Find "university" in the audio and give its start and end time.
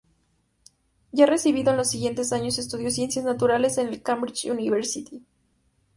4.45-5.23